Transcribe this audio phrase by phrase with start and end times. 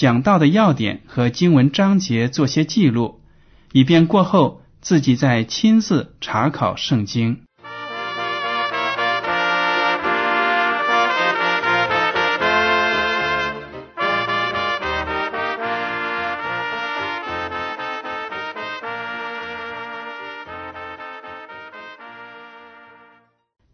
[0.00, 3.20] 讲到的要点和经文章节做些记录，
[3.70, 7.42] 以便过后自己再亲自查考圣经。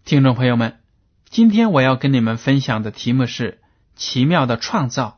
[0.05, 0.81] 听众朋友们，
[1.31, 3.61] 今天我要跟你们分享的题目是
[3.95, 5.16] 奇妙的创造。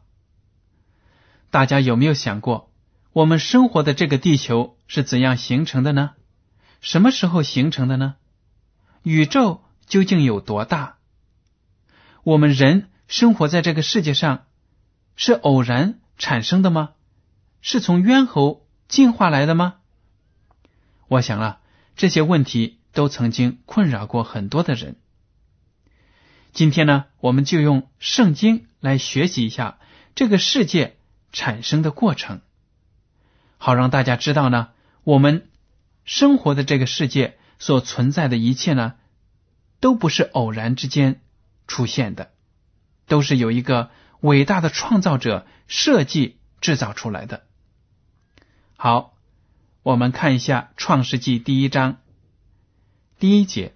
[1.51, 2.73] 大家有没有想过，
[3.13, 6.13] 我们生活的这个地球是怎样形成的呢？
[6.81, 8.17] 什么时候形成的呢？
[9.03, 10.97] 宇宙究竟有多大？
[12.23, 14.47] 我们人生活在这个世界上
[15.17, 16.91] 是偶然产生的吗？
[17.61, 19.77] 是从猿猴进化来的吗？
[21.09, 21.61] 我想啊，
[21.97, 22.77] 这些问题。
[22.95, 24.97] 都曾经困扰过很多的人。
[26.53, 29.79] 今天呢，我们就用圣经来学习一下
[30.17, 30.97] 这个世界
[31.33, 32.41] 产生的过程，
[33.57, 34.71] 好让大家知道呢，
[35.05, 35.49] 我们
[36.05, 38.95] 生活的这个世界所存在的一切呢，
[39.81, 41.21] 都不是偶然之间
[41.67, 42.31] 出现的，
[43.07, 47.45] 都是有一个伟大的创造者设计制造出来的。
[48.77, 49.15] 好，
[49.83, 51.99] 我们看一下《创世纪》第一章。
[53.19, 53.75] 第一节，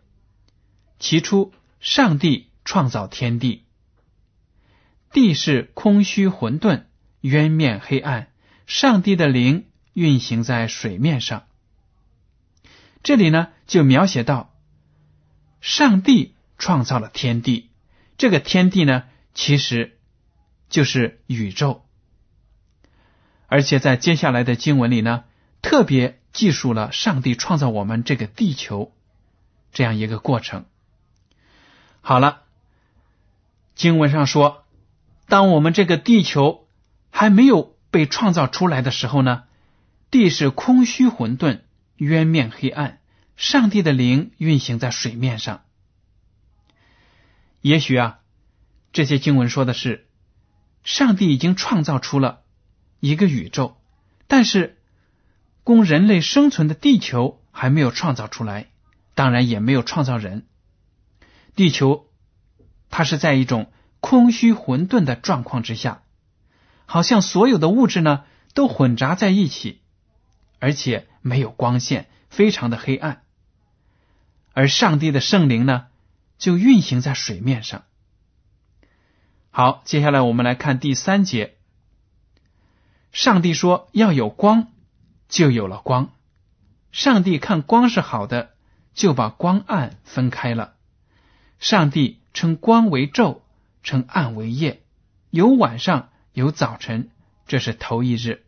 [1.01, 3.65] 起初上帝创造天地，
[5.11, 6.85] 地是空虚混沌，
[7.23, 8.29] 渊面黑暗。
[8.67, 11.47] 上帝的灵运行在水面上。
[13.03, 14.55] 这里呢，就描写到
[15.61, 17.71] 上帝创造了天地，
[18.17, 19.99] 这个天地呢，其实
[20.71, 21.85] 就是宇宙。
[23.49, 25.25] 而且在接下来的经文里呢，
[25.61, 28.95] 特别记述了上帝创造我们这个地球。
[29.73, 30.67] 这样一个过程。
[32.01, 32.43] 好了，
[33.75, 34.65] 经文上说，
[35.27, 36.62] 当我们这个地球
[37.13, 39.45] 还没有被创造出来的时候呢，
[40.11, 41.61] 地是空虚混沌，
[41.97, 42.99] 渊面黑暗，
[43.37, 45.63] 上帝的灵运行在水面上。
[47.61, 48.19] 也许啊，
[48.93, 50.09] 这些经文说的是，
[50.83, 52.41] 上帝已经创造出了
[52.99, 53.77] 一个宇宙，
[54.27, 54.79] 但是
[55.63, 58.67] 供人类生存的地球还没有创造出来。
[59.15, 60.47] 当然也没有创造人，
[61.55, 62.07] 地球
[62.89, 63.71] 它是在一种
[64.01, 66.02] 空虚混沌的状况之下，
[66.93, 69.81] 好像所有的物质呢都混杂在一起，
[70.59, 73.23] 而且没有光线，非常的黑暗。
[74.53, 75.87] 而上帝的圣灵呢
[76.37, 77.85] 就运行在水面上。
[79.51, 81.57] 好，接下来我们来看第三节，
[83.11, 84.69] 上帝说要有光，
[85.31, 86.11] 就有了光。
[86.91, 88.51] 上帝看光是好的。
[88.93, 90.75] 就把光暗分开了。
[91.59, 93.41] 上帝称光为昼，
[93.83, 94.83] 称暗为夜，
[95.31, 97.11] 有晚上，有早晨，
[97.47, 98.45] 这是头一日。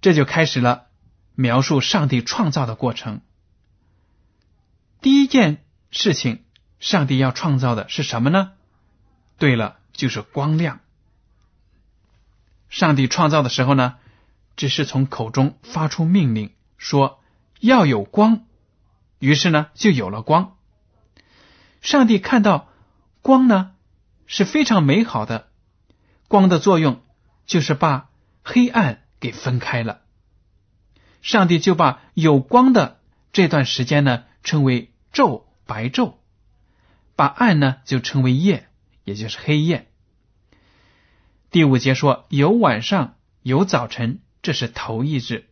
[0.00, 0.86] 这就开始了
[1.34, 3.20] 描述上帝创造的过程。
[5.00, 6.44] 第一件事情，
[6.80, 8.52] 上帝要创造的是什么呢？
[9.38, 10.80] 对了，就是光亮。
[12.68, 13.96] 上帝创造的时候呢，
[14.56, 17.22] 只是从口中发出命令说。
[17.58, 18.44] 要有光，
[19.18, 20.58] 于是呢，就有了光。
[21.80, 22.68] 上帝看到
[23.22, 23.74] 光呢
[24.26, 25.48] 是非常美好的，
[26.28, 27.02] 光的作用
[27.46, 28.10] 就是把
[28.42, 30.02] 黑暗给分开了。
[31.22, 33.00] 上帝就把有光的
[33.32, 36.14] 这段时间呢称为昼白昼，
[37.16, 38.68] 把暗呢就称为夜，
[39.04, 39.90] 也就是黑夜。
[41.50, 45.48] 第五节说有晚上有早晨，这是头一日。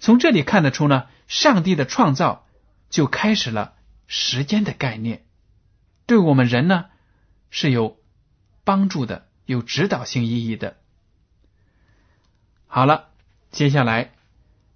[0.00, 2.46] 从这里看得出呢，上帝的创造
[2.90, 3.74] 就开始了
[4.06, 5.24] 时间的概念，
[6.06, 6.86] 对我们人呢
[7.50, 7.98] 是有
[8.64, 10.76] 帮助的，有指导性意义的。
[12.66, 13.08] 好了，
[13.50, 14.12] 接下来，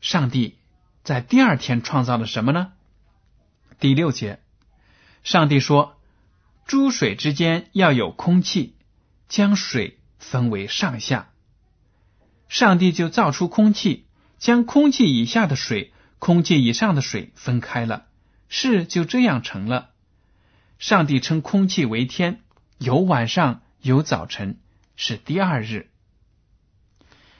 [0.01, 0.57] 上帝
[1.05, 2.73] 在第二天创造了什么呢？
[3.79, 4.41] 第六节，
[5.23, 5.99] 上帝说
[6.67, 8.77] ：“诸水之间要有空气，
[9.29, 11.31] 将水分为上下。”
[12.49, 14.07] 上帝就造出空气，
[14.39, 18.07] 将空气以下的水、空气以上的水分开了，
[18.49, 19.91] 事就这样成了。
[20.79, 22.41] 上帝称空气为天，
[22.83, 24.59] 有晚上，有早晨，
[24.97, 25.89] 是第二日。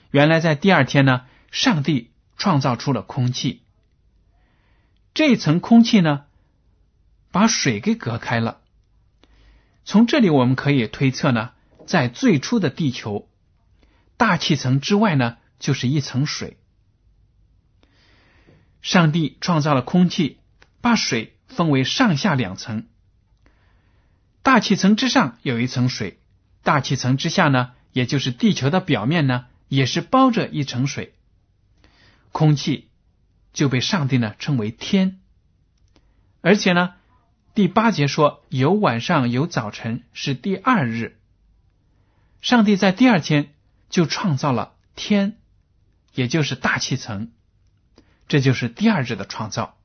[0.09, 3.61] 原来在第二天呢，上帝创造出了空气。
[5.13, 6.27] 这层空气呢，
[7.29, 8.61] 把水给隔开了。
[9.83, 11.51] 从这里我们可以推测呢，
[11.85, 13.27] 在最初的地球，
[14.15, 16.55] 大气层之外呢，就是一层水。
[18.81, 20.39] 上帝创造了空气，
[20.79, 22.87] 把水分为上下两层。
[24.43, 26.19] 大气层之上有一层水，
[26.63, 31.13] 大气层之下呢，也就是地球的表面呢，也是包着一层水。
[32.33, 32.89] 空气
[33.53, 35.21] 就被上帝呢称为天，
[36.41, 36.95] 而且呢，
[37.55, 41.17] 第八节说有晚上有早晨是第二日。
[42.41, 43.53] 上帝在第二天
[43.89, 45.37] 就创造了天，
[46.13, 47.31] 也就是大气层，
[48.27, 49.77] 这就是第二日的创造。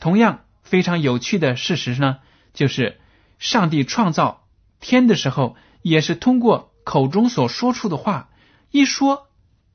[0.00, 2.20] 同样非常有趣的事实呢，
[2.54, 3.01] 就是。
[3.42, 4.46] 上帝创造
[4.78, 8.30] 天的时候，也是通过口中所说出的话
[8.70, 9.28] 一说，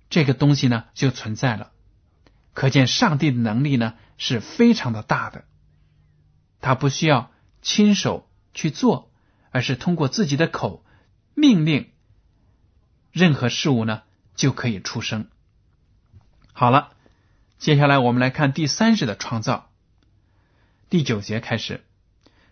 [0.09, 1.73] 这个东西呢就存在了。
[2.53, 5.43] 可见上帝的能力呢是非常的大的，
[6.61, 7.29] 他不需要
[7.61, 9.11] 亲手去做，
[9.51, 10.85] 而是通过自己的口
[11.33, 11.89] 命令，
[13.11, 14.03] 任何事物呢
[14.33, 15.27] 就可以出生。
[16.53, 16.93] 好了，
[17.59, 19.69] 接下来我们来看第三日的创造，
[20.89, 21.83] 第九节开始，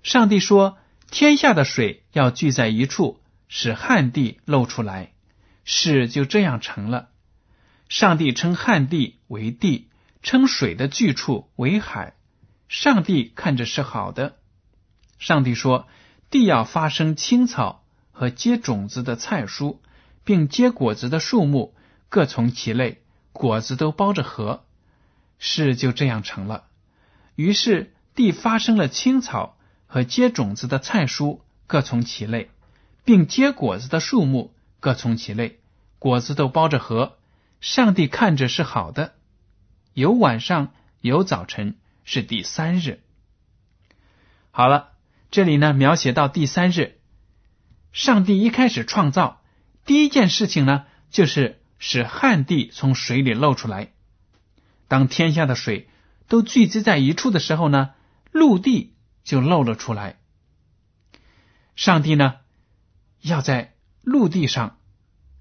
[0.03, 0.77] 上帝说。
[1.11, 5.13] 天下的水要聚在一处，使旱地露出来，
[5.63, 7.09] 事就这样成了。
[7.87, 9.89] 上帝称旱地为地，
[10.23, 12.15] 称水的聚处为海。
[12.67, 14.37] 上帝看着是好的。
[15.19, 15.87] 上帝说
[16.29, 19.77] ：“地要发生青草和结种子的菜蔬，
[20.23, 21.75] 并结果子的树木，
[22.09, 24.65] 各从其类，果子都包着核。”
[25.37, 26.65] 事就这样成了。
[27.35, 29.57] 于是地发生了青草。
[29.95, 32.49] 和结种子的菜蔬各从其类，
[33.05, 35.61] 并结果子的树木各从其类，
[35.99, 37.17] 果子都包着核。
[37.61, 39.13] 上帝看着是好的。
[39.93, 42.99] 有晚上，有早晨，是第三日。
[44.51, 44.89] 好了，
[45.31, 46.97] 这里呢描写到第三日，
[47.93, 49.39] 上帝一开始创造
[49.85, 53.93] 第一件事情呢，就是使旱地从水里露出来。
[54.89, 55.87] 当天下的水
[56.27, 57.91] 都聚集在一处的时候呢，
[58.33, 58.91] 陆地。
[59.25, 60.17] 就露了出来。
[61.75, 62.37] 上帝呢，
[63.19, 64.77] 要在陆地上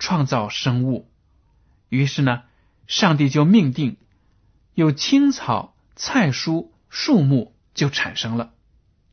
[0.00, 1.12] 创造生物，
[1.88, 2.42] 于是呢，
[2.88, 3.98] 上帝就命定
[4.72, 8.54] 有青草、菜蔬、树木就产生了，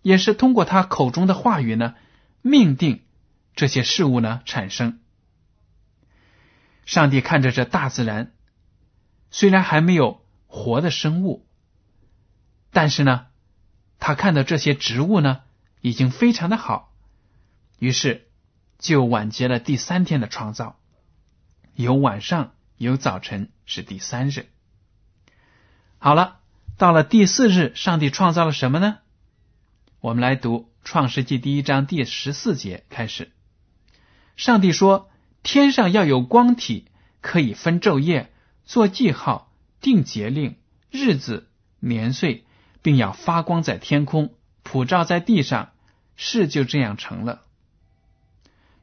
[0.01, 1.93] 也是通过他口中的话语呢，
[2.41, 3.03] 命定
[3.53, 5.01] 这些事物呢产生。
[6.85, 8.33] 上帝看着这大自然，
[9.29, 11.45] 虽然还没有活的生物，
[12.71, 13.27] 但是呢。
[14.01, 15.41] 他看到这些植物呢，
[15.79, 16.91] 已经非常的好，
[17.77, 18.27] 于是
[18.79, 20.79] 就完结了第三天的创造。
[21.75, 24.47] 有晚上，有早晨，是第三日。
[25.99, 26.39] 好了，
[26.77, 28.97] 到了第四日，上帝创造了什么呢？
[29.99, 33.31] 我们来读《创世纪》第一章第十四节开始。
[34.35, 35.11] 上帝说
[35.43, 36.87] ：“天上要有光体，
[37.21, 38.33] 可以分昼夜，
[38.65, 40.57] 做记号，定节令，
[40.89, 41.47] 日子，
[41.79, 42.45] 年岁。”
[42.81, 44.33] 并要发光在天空，
[44.63, 45.71] 普照在地上，
[46.15, 47.41] 事就这样成了。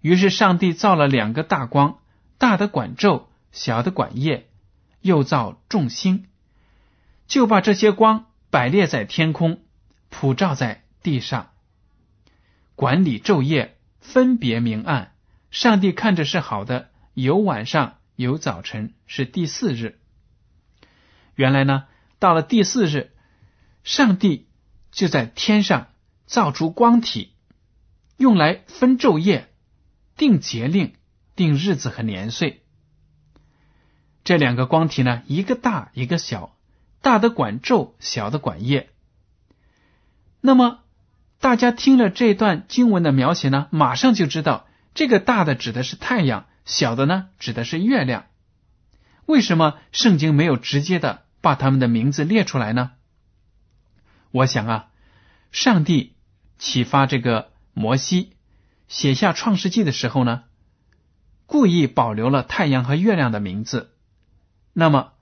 [0.01, 1.99] 于是上帝造了两个大光，
[2.39, 4.49] 大的管昼，小的管夜，
[5.01, 6.27] 又造众星，
[7.27, 9.61] 就把这些光摆列在天空，
[10.09, 11.51] 普照在地上，
[12.77, 15.13] 管理昼夜，分别明暗。
[15.51, 19.99] 上帝看着是好的，有晚上，有早晨，是第四日。
[21.35, 21.87] 原来呢，
[22.19, 23.13] 到了第四日。
[23.89, 24.47] 上帝
[24.93, 25.87] 就在天上
[26.27, 27.33] 造出光体，
[28.19, 29.49] 用来分昼夜、
[30.15, 30.93] 定节令、
[31.35, 32.63] 定日子和年岁。
[34.25, 36.55] 这两个光体呢，一个大，一个小，
[37.01, 38.91] 大的管昼，小的管夜。
[40.43, 40.81] 那么
[41.41, 48.27] 大家听了这段经文的描写呢，马上就知道这个大的指的是太阳，小的呢指的是月亮。
[49.25, 52.91] 为什么圣经没有直接的把他们的名字列出来呢？
[54.39, 54.91] 我想啊，
[55.51, 56.15] 上帝
[56.59, 58.37] 启发这个摩西
[58.87, 60.45] 写下《创世纪》的时候呢，
[61.47, 63.91] 故意保留了太阳和月亮的名字，
[64.73, 65.13] 那么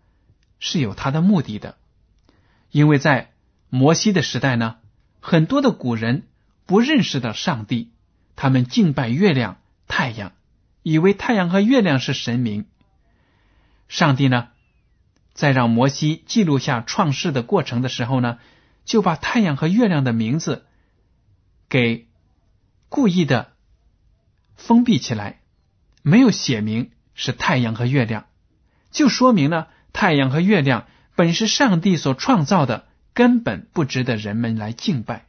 [0.58, 1.78] 是有他的目的的。
[2.70, 3.32] 因为在
[3.70, 4.76] 摩西的时代呢，
[5.20, 6.28] 很多的古人
[6.66, 7.92] 不认识到上帝，
[8.34, 9.56] 他们敬拜月亮、
[9.88, 10.32] 太阳，
[10.82, 12.66] 以为太阳和月亮是神明。
[13.88, 14.48] 上帝呢，
[15.32, 18.38] 在让摩西记录下创世的过程的时候呢，
[18.86, 20.64] 就把太阳和月亮的名字
[21.68, 22.08] 给
[22.88, 23.52] 故意的
[24.54, 25.40] 封闭起来。
[26.02, 28.26] 没有写明是太阳和月亮，
[28.92, 35.26] 就说明了太阳和月亮本是上帝所创造的，根本不值得人们来敬拜。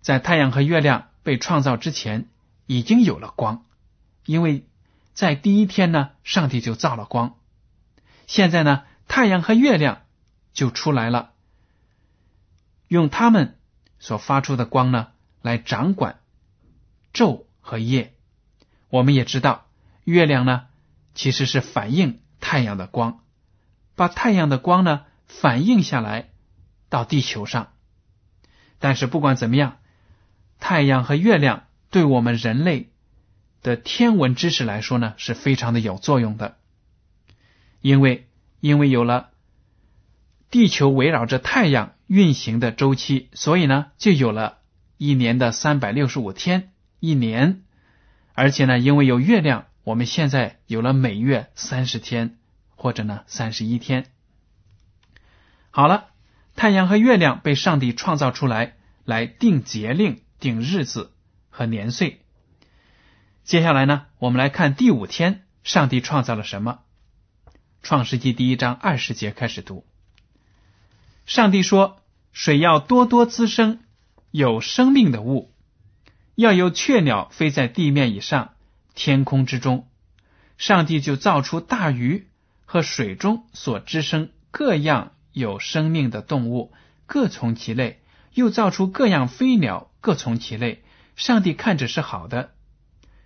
[0.00, 2.28] 在太阳和月亮被创造之前，
[2.66, 3.66] 已经有了光，
[4.24, 4.66] 因为
[5.12, 7.36] 在第一天呢，上帝就造了光。
[8.26, 10.00] 现在呢，太阳和月亮
[10.54, 11.33] 就出来了，
[12.88, 13.58] 用他们
[13.98, 15.08] 所发出的光呢，
[15.42, 16.20] 来掌管
[17.12, 18.14] 昼和夜。
[18.88, 19.66] 我们也知道，
[20.04, 20.66] 月亮呢
[21.14, 23.20] 其实是反映太阳的光，
[23.94, 26.30] 把太阳的光呢反映下来
[26.88, 27.72] 到地球上。
[28.78, 29.78] 但是不管怎么样，
[30.60, 32.90] 太阳和月亮对我们人类
[33.62, 36.56] 的天文知识来说呢是非常的有作用的，
[37.80, 38.28] 因为
[38.60, 39.30] 因为有了
[40.50, 44.58] 地球围绕着太阳运行的周期，所以呢就有了
[44.98, 47.62] 一年的三百六十五天，一年。
[48.34, 52.36] 而且呢，因为有月亮，我们现在有了每月三十天，
[52.74, 54.06] 或者呢三十一天。
[55.70, 56.08] 好了，
[56.56, 61.12] 太阳和月亮被上帝创造出来，来定节令、定日子
[61.48, 62.22] 和年岁。
[63.44, 66.80] 接下来呢，我们来看第五天，上帝创造了什么？
[67.82, 69.86] 创世纪第一章二十节开始读。
[71.26, 72.02] 上帝说
[72.32, 73.80] ：“水要多多滋生
[74.30, 75.52] 有生命的物。”
[76.36, 78.54] 要有雀鸟飞在地面以上，
[78.94, 79.88] 天空之中，
[80.58, 82.26] 上帝就造出大鱼
[82.64, 86.72] 和水中所滋生各样有生命的动物，
[87.06, 87.98] 各从其类；
[88.32, 90.82] 又造出各样飞鸟，各从其类。
[91.14, 92.50] 上帝看着是好的，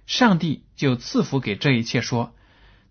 [0.06, 2.34] 上帝就赐福给这一切，说：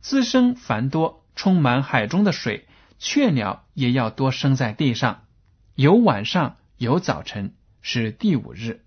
[0.02, 2.68] 滋生繁多，充满海中的水，
[3.00, 5.24] 雀鸟也要多生在地上。
[5.76, 8.84] 有晚上，有早晨，是第五日。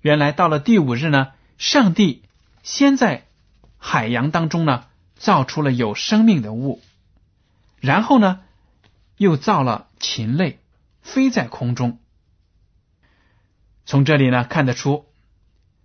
[0.00, 2.24] 原来到了第五日呢，上帝
[2.62, 3.26] 先在
[3.76, 6.80] 海洋当中呢造出了有生命的物，
[7.80, 8.40] 然后呢
[9.18, 10.58] 又造了禽类
[11.02, 11.98] 飞在空中。
[13.84, 15.04] 从这里呢看得出，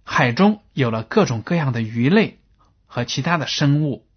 [0.05, 2.39] 海中有了各种各样的鱼类
[2.85, 4.07] 和其他的生物，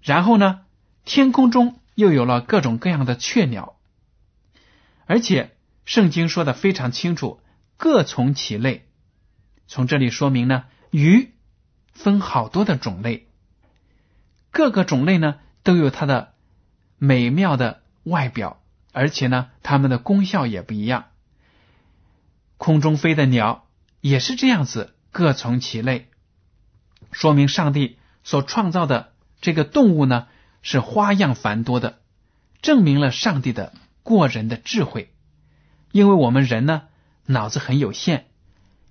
[0.00, 0.62] 然后呢
[1.04, 3.76] 天空中又有了各种各样的雀鸟，
[5.06, 7.40] 而且圣经说的非常清楚，
[7.76, 8.86] 各从其类。
[9.66, 11.32] 从这里说明呢，鱼
[11.92, 13.28] 分好多的种类，
[14.50, 16.34] 各个种类呢都有它的
[16.98, 21.06] 美妙的外表，而且呢，它们的功效也不一样。
[22.56, 23.66] 空中飞的鸟
[24.00, 26.08] 也是这样子，各从其类，
[27.12, 30.28] 说明上帝所创造的这个动物呢
[30.64, 32.00] 是花样繁多的，
[32.62, 35.12] 证明了上帝的过人的智慧。
[35.92, 36.88] 因为我们人呢
[37.26, 38.26] 脑子很有限。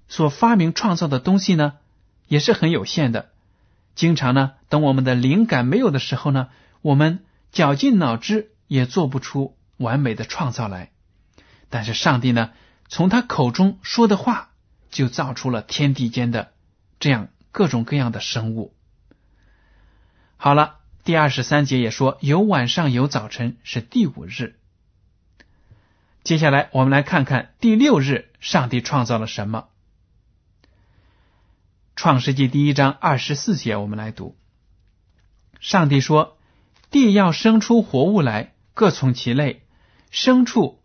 [0.07, 1.73] 所发明创造的东西呢，
[2.27, 3.31] 也是很有限的。
[3.95, 6.49] 经常呢，等我们的灵感没有的时候呢，
[6.81, 10.91] 我们绞尽脑汁也做不出完美的创造来。
[11.69, 12.51] 但是上帝呢，
[12.87, 14.51] 从他口中说的话，
[14.91, 16.51] 就造出了天地间的
[16.99, 18.75] 这样各种各样的生物。
[20.37, 24.57] 好了，第二十三节也说有晚上有早晨，是第五日。
[26.23, 29.67] 接下来我们来看看第六日，上帝创造了什么。
[31.97, 34.37] 创世纪第一章二十四节，我们来读。
[35.59, 36.37] 上帝说
[36.89, 39.61] ：“地要生出活物来，各从其类；
[40.09, 40.81] 牲畜、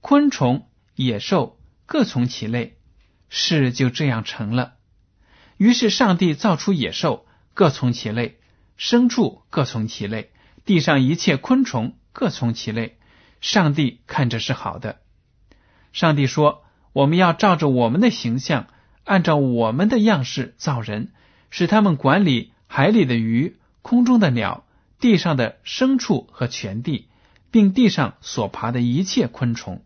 [0.00, 2.78] 昆虫、野兽各从其类。”
[3.34, 4.74] 事就这样成了。
[5.56, 8.36] 于是上帝造出野兽，各从其类；
[8.78, 10.28] 牲畜各从其类；
[10.64, 12.98] 地上一切昆虫各从其类。
[13.40, 15.00] 上帝看着是好的。
[15.92, 18.66] 上帝说：“我们要照着我们的形象。”
[19.04, 21.10] 按照我们的样式造人，
[21.50, 24.64] 使他们管理海里的鱼、空中的鸟、
[25.00, 27.08] 地上的牲畜和全地，
[27.50, 29.84] 并地上所爬的一切昆虫。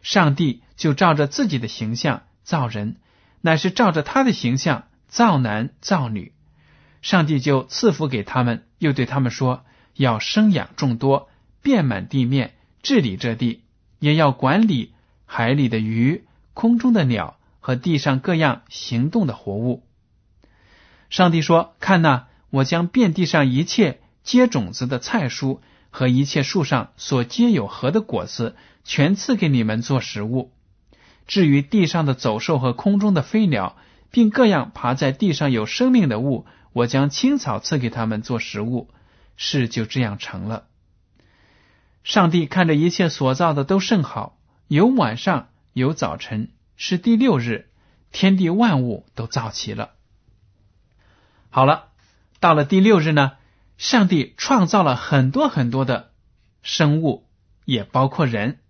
[0.00, 2.98] 上帝就照着自己的形象造人，
[3.40, 6.32] 乃是照着他的形象造男造女。
[7.02, 9.64] 上帝就赐福给他们，又对他们说：
[9.94, 11.28] 要生养众多，
[11.62, 13.62] 遍满地面，治理这地，
[13.98, 14.92] 也要管理
[15.26, 17.36] 海里的鱼、空中的鸟。
[17.62, 19.84] 和地上各样行动的活物，
[21.10, 25.58] 上帝说：“看呐，我将遍地上一切结种子的菜蔬
[25.90, 30.52] 和一切树上所结有核的果子，全赐给你们做食物。
[31.26, 33.76] 至于地上的走兽和空中的飞鸟，
[34.10, 38.90] 并各样爬在地上有生命的物，我将青草赐给他们做食物。”
[39.42, 40.66] 事就这样成了。
[42.04, 47.70] 上帝看着一切所造的都甚好，有晚上，有早晨，是第六日，
[48.12, 49.92] 天地万物都造齐了。
[51.48, 51.88] 好了，
[52.38, 53.32] 到了第六日呢，
[53.78, 56.12] 上帝创造了很多很多的
[56.62, 57.26] 生物，
[57.64, 58.60] 也包括人。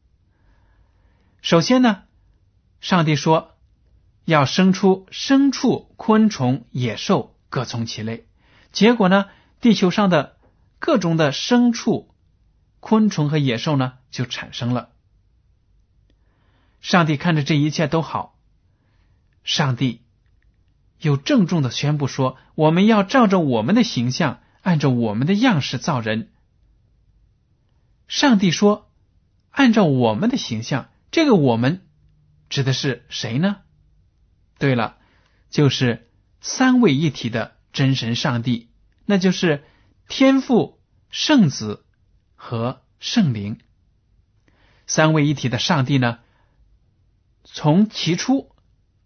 [1.43, 2.03] 首先呢，
[2.81, 3.57] 上帝说
[4.25, 8.27] 要生出牲畜、昆虫、野兽，各从其类。
[8.73, 9.27] 结果呢，
[9.61, 10.39] 地球上的
[10.79, 12.15] 各种的牲畜、
[12.81, 14.91] 昆虫和野兽呢，就产生了。
[16.81, 18.39] 上帝看着这一切都好，
[19.45, 20.01] 上帝
[20.99, 26.31] 又郑重的宣布说：“我们要照着我们的形象，按照我们的样式造人。”
[28.09, 28.91] 上帝说
[29.51, 31.87] ：“按照我们的形象，这个我们
[32.49, 33.59] 指的是谁呢？”
[34.59, 34.97] 对了，
[35.51, 36.10] 就是
[36.41, 38.71] 三位一体的真神上帝，
[39.07, 39.65] 那就是
[40.09, 40.79] 天父。
[41.13, 41.85] 圣子
[42.37, 43.59] 和圣灵
[44.87, 46.21] 三位一体的上帝呢，
[47.43, 48.55] 从起初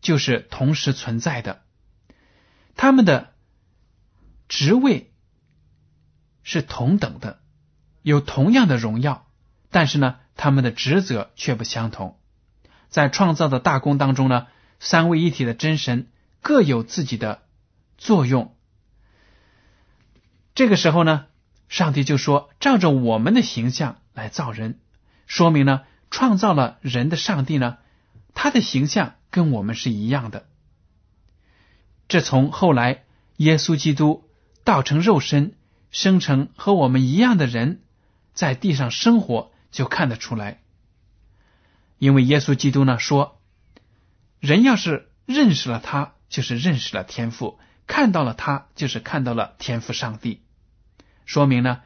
[0.02, 1.62] 就是同时存在的，
[2.76, 3.32] 他们的
[4.48, 5.14] 职位
[6.42, 7.40] 是同等的，
[8.02, 9.26] 有同样的荣耀，
[9.70, 12.20] 但是呢，他们的职责却不相同。
[12.90, 14.46] 在创造的大功当中呢，
[14.78, 16.12] 三位一体的真神
[16.44, 17.42] 各有自己的
[17.98, 18.54] 作用。
[20.54, 21.26] 这个时候呢。
[21.66, 24.78] 上帝就说：“照着我们的形象来造人，
[25.26, 27.78] 说明呢，创造了人的上帝呢，
[28.32, 30.46] 他的形象跟我们是一样的。
[32.06, 33.04] 这从后来
[33.38, 34.28] 耶稣基督
[34.62, 35.56] 道成肉身，
[35.90, 37.80] 生成和我们一样的人，
[38.34, 40.60] 在地上生活就看得出来。
[41.98, 43.40] 因为耶稣基督呢说，
[44.38, 50.40] 人要是认识了他，就是认识了天赋；看到了他，就是看到了天赋上帝。”
[51.26, 51.80] 说明呢，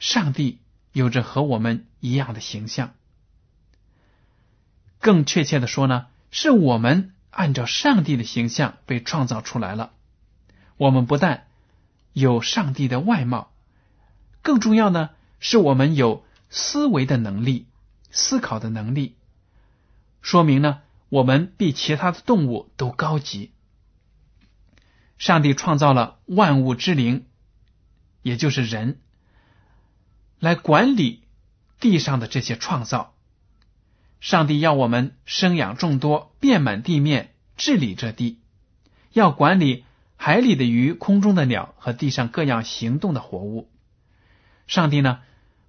[0.00, 0.58] 上帝
[0.90, 2.92] 有着和我们一样的形象。
[4.98, 9.92] 更确切的说呢，是我们按照上帝的形象被创造出来了。
[10.76, 11.46] 我们不但
[12.12, 13.52] 有上帝的外貌，
[14.42, 17.68] 更重要呢，是我们有思维的能力、
[18.10, 19.14] 思考的能力。
[20.20, 20.80] 说明呢，
[21.10, 23.52] 我们比其他的动物都高级。
[25.18, 27.26] 上帝创造了万物之灵。
[28.22, 29.02] 也就是人
[30.38, 31.24] 来管理
[31.78, 33.14] 地上的这些创造。
[34.18, 38.40] 上帝要我们生养众多，遍满地面，治理这地，
[39.12, 39.84] 要管理
[40.16, 43.70] 海里的鱼、空中的鸟和地上各样行动的活物。
[44.66, 45.20] 上帝呢，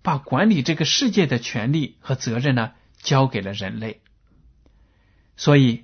[0.01, 4.01] 把管理这个世界的权利和责任呢，交给了人类。
[5.35, 5.83] 所以，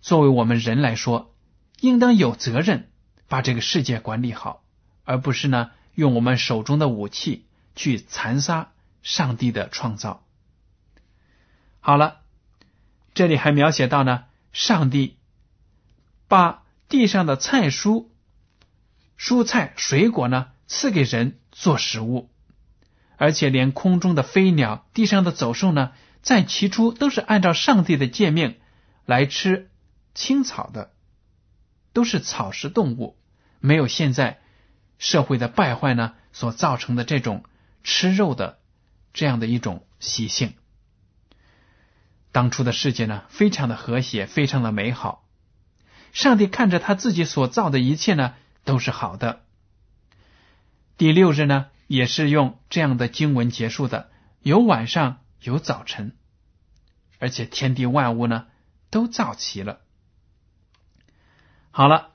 [0.00, 1.32] 作为我们人来说，
[1.78, 2.90] 应当有责任
[3.28, 4.64] 把这个世界管理好，
[5.04, 5.70] 而不是呢。
[5.94, 8.70] 用我们手中的武器去残杀
[9.02, 10.24] 上帝的创造。
[11.80, 12.20] 好了，
[13.14, 15.16] 这里还描写到呢，上帝
[16.28, 18.06] 把地上的菜蔬、
[19.18, 22.30] 蔬菜、水果呢赐给人做食物，
[23.16, 25.90] 而且连空中的飞鸟、地上的走兽呢，
[26.22, 28.56] 在起初都是按照上帝的诫命
[29.04, 29.68] 来吃
[30.14, 30.92] 青草的，
[31.98, 33.18] 都是草食动物，
[33.58, 34.38] 没有现在。
[34.98, 37.42] 社会的败坏呢，所造成的这种
[37.82, 38.60] 吃肉的
[39.12, 40.54] 这样的一种习性。
[42.30, 45.26] 当初的世界呢，非常的和谐，非常的美好。
[46.12, 49.40] 上帝看着他自己所造的一切呢，都是好的。
[50.98, 54.08] 第六日呢，也是用这样的经文结束的：
[54.42, 56.16] 有晚上，有早晨，
[57.18, 58.46] 而且天地万物呢，
[58.88, 59.80] 都造齐了。
[61.70, 62.10] 好了，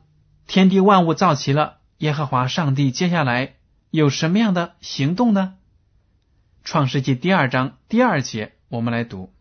[0.48, 1.80] 天地万物造齐了。
[2.00, 3.56] 耶和华上帝接下来
[3.90, 5.56] 有什么样的行动呢？
[6.66, 9.34] 创世纪第二章第二节，我们来读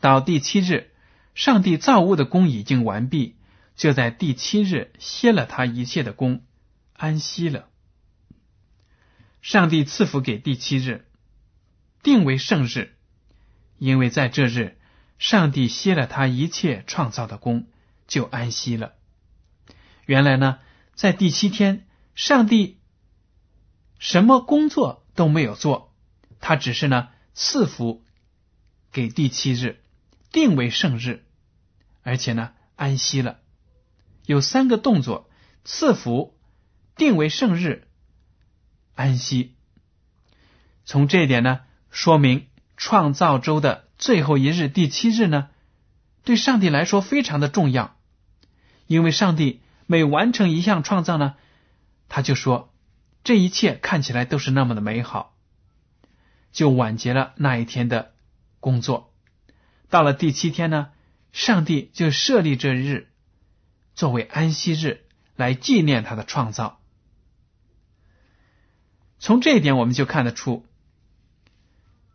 [0.00, 0.90] 到第七日，
[1.34, 3.36] 上帝造物的功已经完毕，
[3.76, 6.42] 就在第七日歇了他一切的功，
[6.92, 7.68] 安息了。
[9.40, 11.06] 上帝赐福给第七日，
[12.02, 12.94] 定为圣日，
[13.78, 14.76] 因为在这日，
[15.18, 17.66] 上帝歇了他一切创造的功，
[18.06, 18.94] 就安息了。
[20.06, 20.58] 原来呢？
[20.94, 22.78] 在第七天，上帝
[23.98, 25.92] 什么工作都没有做，
[26.40, 28.04] 他只是呢赐福
[28.92, 29.82] 给第七日，
[30.30, 31.24] 定为圣日，
[32.02, 33.40] 而且呢安息了。
[34.24, 35.28] 有三个动作，
[35.64, 36.38] 赐福，
[36.96, 37.88] 定为圣日，
[38.94, 39.56] 安息。
[40.84, 45.50] 从这一点呢，说明创造周的最后一日第七日呢，
[46.24, 47.96] 对上帝来说非常的重要，
[48.86, 51.36] 因为上帝每完成一项创造呢，
[52.08, 52.72] 他就说
[53.22, 55.36] 这一切看起来都是那么的美好，
[56.50, 58.14] 就完结了那一天的
[58.58, 59.12] 工作。
[59.90, 60.90] 到了第七天呢，
[61.32, 63.08] 上帝就设立这日
[63.94, 65.04] 作为安息日，
[65.36, 66.80] 来纪念他的创造。
[69.18, 70.66] 从这一点，我们就看得出。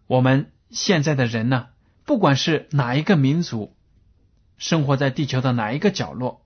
[0.07, 1.69] 我们现在的人呢，
[2.05, 3.75] 不管是哪一个民族，
[4.59, 6.45] 生活在地球的哪一个角落，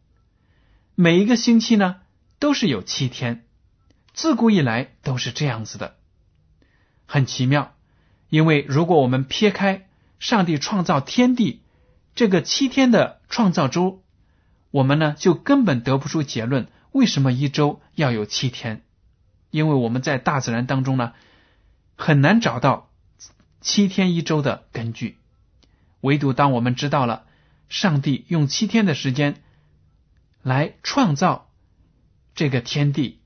[0.96, 1.98] 每一个星期呢
[2.40, 3.46] 都是有七天，
[4.14, 5.96] 自古以来都是这样子的，
[7.06, 7.74] 很奇妙。
[8.30, 11.62] 因为如果我们撇开上帝创造天地
[12.16, 14.02] 这个七天的创造周，
[14.72, 18.84] 我们呢就根本得不出结论，为什么一周要有七天？
[19.52, 21.14] 因为我们在大自然当中呢，
[21.96, 22.90] 很难找到。
[23.62, 25.18] 七天一周的根据，
[26.02, 27.24] 唯独当我们知道了
[27.74, 29.42] 上帝用七天的时间
[30.44, 31.50] 来创造
[32.36, 33.20] 这个天地，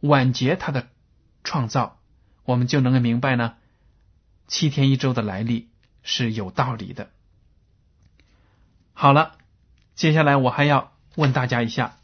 [0.00, 0.90] 晚结他的
[1.44, 1.98] 创造，
[2.44, 3.54] 我们就能够明白呢，
[4.48, 5.70] 七天一周的来历
[6.02, 7.10] 是有道理的。
[8.92, 9.38] 好了，
[9.94, 11.96] 接下来我还要问大家一下：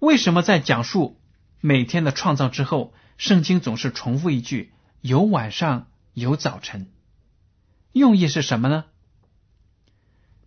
[0.00, 1.18] 为什么在讲述
[1.62, 4.70] 每天的创造之后，圣经总是重复一句？
[5.00, 6.92] 有晚上，有早晨，
[7.92, 8.84] 用意是什么呢？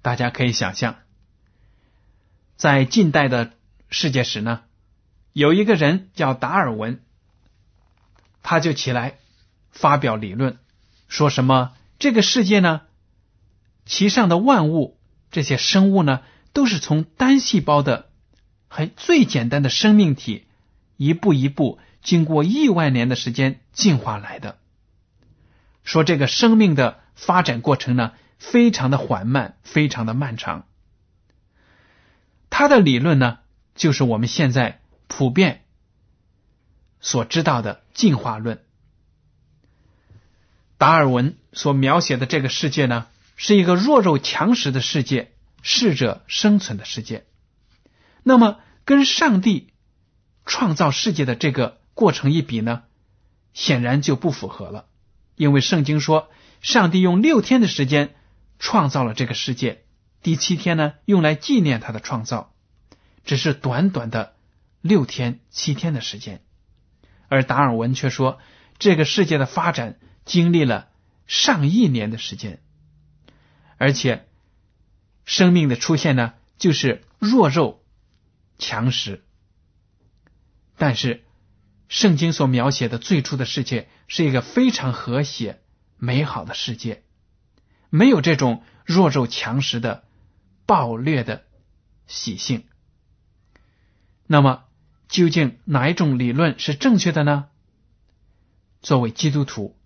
[0.02, 0.98] 大家可以想象，
[2.56, 3.54] 在近代的
[3.90, 4.62] 世界史呢，
[5.34, 7.04] 有一个人叫达尔文，
[8.42, 9.20] 他就起来
[9.72, 10.58] 发表理论，
[11.08, 12.82] 说什么这个世界呢，
[13.86, 14.98] 其上的万物，
[15.30, 16.22] 这些生物呢，
[16.54, 18.10] 都是从单细胞的
[18.68, 20.48] 很最简单的生命体，
[20.98, 21.80] 一步一步。
[22.02, 24.58] 经过亿万年的时间进化来的，
[25.84, 30.65] 说这个生命的发展过程呢，非常的缓慢，非常的漫长。
[32.49, 33.38] 他的理论呢，
[33.75, 35.63] 就是我们现在普遍
[36.99, 38.63] 所知道的进化论。
[40.80, 47.25] 达尔文所描写的这个世界呢，是一个弱肉强食的世界，适者生存的世界。
[48.23, 49.71] 那么，跟上帝
[50.45, 51.80] 创造世界的这个。
[51.93, 52.84] 过程一比呢，
[53.54, 54.88] 显然就不符合了。
[55.36, 56.30] 因为圣经说，
[56.62, 58.15] 上帝用六天的时间
[58.62, 59.84] 创造了这个世界，
[60.21, 62.54] 第七天呢用来纪念他的创造，
[63.26, 64.36] 只是短短的
[64.82, 66.43] 六天、七天的时间。
[67.28, 68.39] 而达尔文却说，
[68.78, 70.89] 这个世界的发展经历了
[71.26, 72.62] 上亿年的时间，
[73.78, 74.28] 而且
[75.26, 77.84] 生命的出现呢，就是弱肉
[78.60, 79.26] 强食，
[80.78, 81.26] 但是。
[81.89, 85.60] 圣经所描写的最初的世界是一个非常和谐、
[85.97, 87.04] 美好的世界，
[87.91, 90.04] 没有这种弱肉强食的
[90.65, 91.43] 暴虐的
[92.08, 92.63] 习性。
[94.25, 94.63] 那么，
[95.08, 97.49] 究竟哪一种理论是正确的呢？
[98.82, 99.77] 作为基督徒，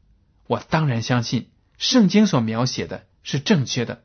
[0.47, 4.03] 我当然相信圣经所描写的是正确的，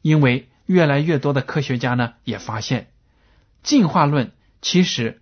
[0.00, 2.90] 因为越来越多的科学家呢也发现，
[3.62, 5.18] 进化论其实。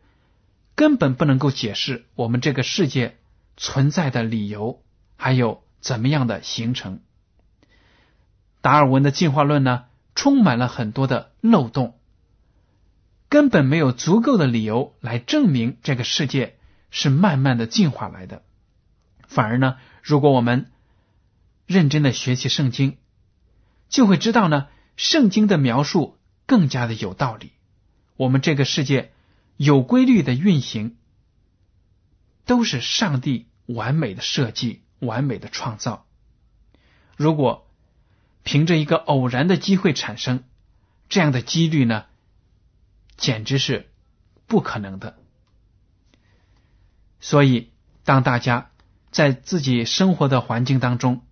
[0.76, 3.18] 根本不能够解释我们这个世界
[3.58, 4.82] 存在的理由，
[5.18, 7.02] 还有怎么样的形成。
[8.60, 11.98] 达尔文的进化论呢，充满了很多的漏洞，
[13.28, 16.58] 根本没有足够的理由来证明这个世界
[16.90, 18.42] 是慢慢的进化来的。
[19.26, 20.70] 反而呢，如果我们
[21.66, 22.98] 认真的学习圣经，
[23.88, 27.52] 就会知道呢，圣经的描述更加的有道理。
[28.16, 29.12] 我们这个世界。
[29.62, 30.96] 有规律的运行，
[32.46, 36.06] 都是上帝完美的设计、完美的创造。
[37.14, 37.69] 如果
[38.42, 40.44] 凭着一个偶然的机会产生
[41.08, 42.04] 这样的几率呢，
[43.16, 43.90] 简直是
[44.46, 45.16] 不可能的。
[47.20, 47.70] 所以，
[48.04, 48.70] 当大家
[49.10, 51.22] 在自己生活的环境当中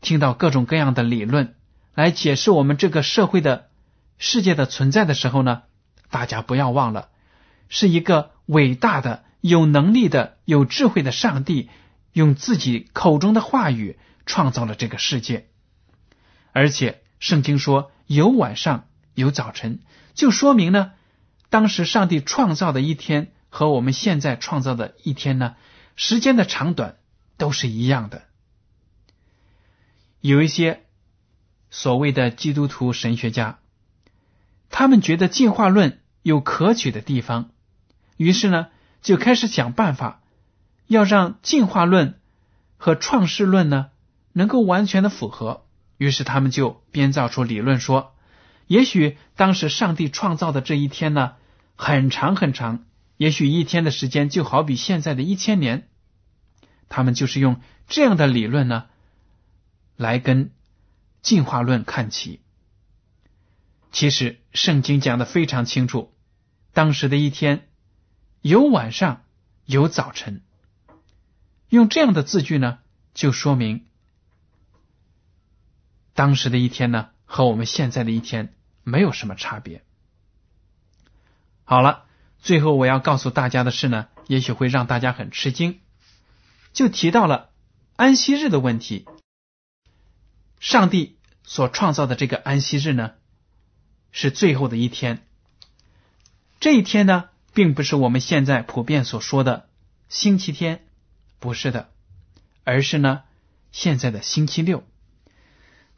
[0.00, 1.54] 听到各种各样的理论
[1.94, 3.68] 来解释我们这个社会的
[4.18, 5.62] 世界的存在的时候呢，
[6.10, 7.10] 大家不要忘了。
[7.68, 11.68] 是一个伟大的、有能力的、有智慧的上帝，
[12.12, 15.48] 用自己口中的话语创造了这个世界。
[16.54, 19.80] 而且圣经说有晚上有早晨，
[20.14, 20.92] 就说明呢，
[21.50, 25.56] 当时上帝创造的一天和我们现在创造的一天呢，
[25.96, 26.96] 时间的长短
[27.36, 28.22] 都是一样的。
[30.20, 30.84] 有一些
[31.70, 33.58] 所谓的基督徒神学家，
[34.70, 36.00] 他们觉得进化论。
[36.22, 37.50] 有可取的地方，
[38.16, 38.68] 于是呢，
[39.02, 40.22] 就开始想办法，
[40.86, 42.18] 要让进化论
[42.78, 43.90] 和创世论呢
[44.32, 45.63] 能够完全的符合。
[46.04, 48.14] 于是他们就编造出理论说，
[48.66, 51.36] 也许当时上帝创造的这一天呢
[51.76, 52.84] 很长很长，
[53.16, 55.88] 也许一天的时间就好比现在的一千年。
[56.90, 58.84] 他们就是用这样的理论呢
[59.96, 60.52] 来跟
[61.22, 62.40] 进化论看齐。
[63.90, 66.12] 其实圣经讲的非常清楚，
[66.74, 67.66] 当时的一天
[68.42, 69.22] 有晚上
[69.64, 70.42] 有早晨，
[71.70, 72.80] 用这样的字句呢，
[73.14, 73.86] 就说明
[76.14, 79.84] 当时的一天呢和我们现在的一天没有什么差别。
[81.64, 82.04] 好了，
[82.40, 85.80] 最后我要告诉大家的是呢，也许会让大家很吃惊，
[86.72, 87.50] 就提到了
[87.96, 89.06] 安息日的问题。
[90.60, 93.12] 上帝所创造的这个安息日呢？
[94.12, 95.26] 是最后的一天，
[96.60, 99.68] 这一天呢，并不是我们现在普遍所说的
[100.08, 100.86] 星期天，
[101.40, 101.90] 不是的，
[102.62, 103.24] 而是呢
[103.72, 104.84] 现在的星期六。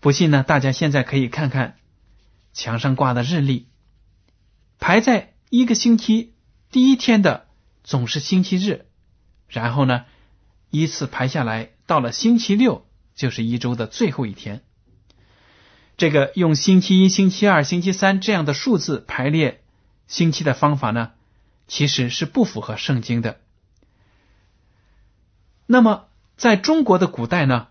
[0.06, 1.78] 不信呢，大家现在可以看看
[2.52, 3.66] 墙上挂的日历，
[4.78, 6.32] 排在一个星期
[6.70, 7.48] 第一天的
[7.82, 8.86] 总是星期日，
[9.48, 10.04] 然后呢
[10.70, 14.62] 依次排下来，到了星期六就是一周的最后一天。
[15.96, 19.64] 这个用星期一、星期二、星期三这样的数字排列
[20.06, 21.14] 星期的方法呢，
[21.66, 23.40] 其实是不符合圣经的。
[25.66, 27.66] 那么，在中国的古代呢，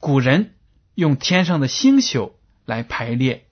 [0.00, 0.56] 古人
[0.94, 3.46] 用天上的星宿来排列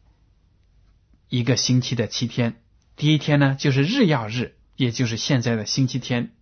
[1.28, 2.62] 一个星期的七天。
[2.96, 6.34] 第一天呢，就是日曜日，也就是现在的星期天，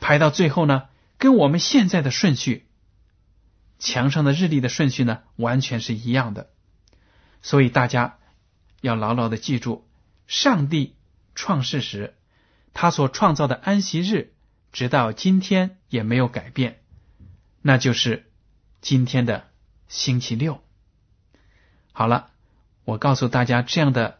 [0.00, 0.84] 排到最后呢，
[1.18, 2.66] 跟我们现在的顺序，
[3.78, 6.50] 墙上的日历的顺序呢，完全是一样的。
[7.42, 8.18] 所以大家
[8.80, 9.88] 要牢牢的记住，
[10.26, 10.96] 上帝
[11.36, 12.16] 创世时
[12.74, 14.32] 他所创造的安息日，
[14.72, 16.80] 直到今天也没有改变，
[17.62, 18.30] 那就是
[18.80, 19.47] 今天的
[19.88, 20.60] 星期六。
[21.92, 22.30] 好了，
[22.84, 24.18] 我告诉大家这样的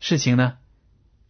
[0.00, 0.58] 事情呢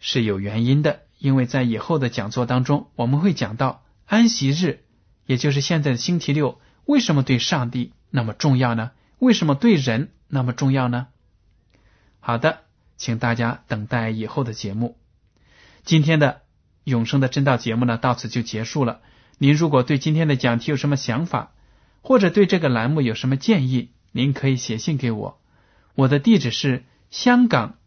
[0.01, 4.81] 是有原因的，因为在以后的讲座当中，我们会讲到安息日，
[5.27, 8.91] 也就是现在的星期六，为什么对上帝那么重要呢？
[9.19, 10.11] 为什么对人？
[10.27, 11.07] 那么重要呢？
[12.19, 12.63] 好的，
[12.97, 14.99] 请大家等待以后的节目。
[15.85, 16.43] 今天的
[16.83, 19.01] 永生的真道节目呢，到此就结束了。
[19.39, 21.53] 您如果对今天的讲题有什么想法，
[22.07, 25.41] 或者对这个栏目有什么建议，您可以写信给我。
[25.95, 27.79] 我的地址是香港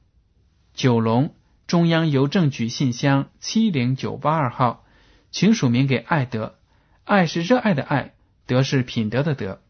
[0.73, 1.35] 九龙
[1.67, 4.83] 中央邮政局信箱七零九八二号，
[5.29, 6.55] 请署名给爱德。
[7.03, 8.15] 爱是热爱的爱，
[8.47, 9.61] 德是品德的德。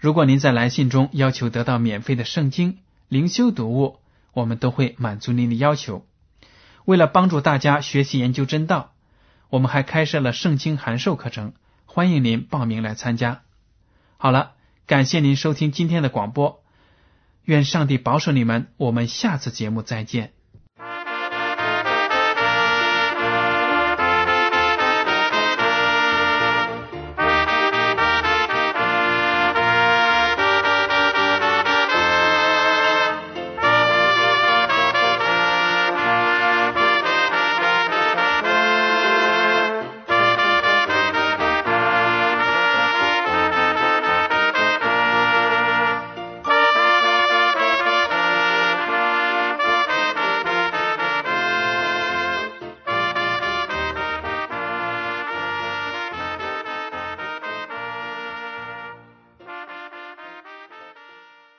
[0.00, 4.00] 如果您在来信中要求得到免费的圣经灵修读物，
[4.32, 6.04] 我们都会满足您的要求。
[6.84, 8.92] 为了帮助大家学习研究真道，
[9.50, 11.52] 我们还开设了圣经函授课程，
[11.92, 13.42] 欢迎您报名来参加。
[14.16, 14.52] 好了，
[14.86, 16.62] 感谢您收听今天的广播，
[17.42, 20.32] 愿上帝保守你们，我们下次节目再见。